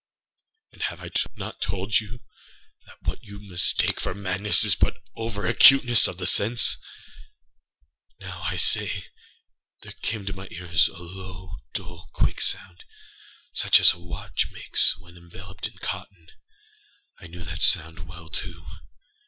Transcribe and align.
And 0.71 0.81
have 0.81 0.99
I 0.99 1.11
not 1.35 1.61
told 1.61 1.99
you 1.99 2.21
that 2.87 2.97
what 3.03 3.21
you 3.21 3.37
mistake 3.37 3.99
for 3.99 4.15
madness 4.15 4.63
is 4.63 4.73
but 4.75 4.97
over 5.15 5.45
acuteness 5.45 6.07
of 6.07 6.17
the 6.17 6.25
sense?ânow, 6.25 8.41
I 8.49 8.55
say, 8.57 9.03
there 9.83 9.93
came 10.01 10.25
to 10.25 10.33
my 10.33 10.47
ears 10.49 10.87
a 10.87 10.97
low, 10.97 11.57
dull, 11.75 12.09
quick 12.15 12.41
sound, 12.41 12.83
such 13.53 13.79
as 13.79 13.93
a 13.93 13.99
watch 13.99 14.49
makes 14.51 14.97
when 14.97 15.15
enveloped 15.17 15.67
in 15.67 15.77
cotton. 15.77 16.31
I 17.19 17.27
knew 17.27 17.43
that 17.43 17.61
sound 17.61 18.07
well, 18.07 18.31
too. 18.31 18.65